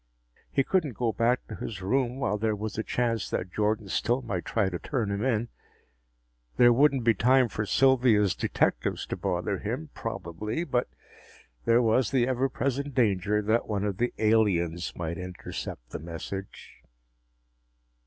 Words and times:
He 0.51 0.63
couldn't 0.63 0.95
go 0.97 1.11
back 1.11 1.45
to 1.45 1.53
his 1.55 1.79
room 1.83 2.17
while 2.19 2.39
there 2.39 2.55
was 2.55 2.75
a 2.75 2.81
chance 2.83 3.29
that 3.29 3.53
Jordan 3.53 3.87
still 3.87 4.23
might 4.23 4.45
try 4.45 4.67
to 4.67 4.79
turn 4.79 5.11
him 5.11 5.23
in. 5.23 5.49
There 6.57 6.73
wouldn't 6.73 7.03
be 7.03 7.13
time 7.13 7.49
for 7.49 7.67
Sylvia's 7.67 8.33
detectives 8.33 9.05
to 9.05 9.15
bother 9.15 9.59
him, 9.59 9.91
probably, 9.93 10.63
but 10.63 10.87
there 11.65 11.83
was 11.83 12.09
the 12.09 12.27
ever 12.27 12.49
present 12.49 12.95
danger 12.95 13.43
that 13.43 13.67
one 13.67 13.83
of 13.83 13.97
the 13.97 14.11
aliens 14.17 14.91
might 14.95 15.19
intercept 15.19 15.91
the 15.91 15.99
message. 15.99 16.81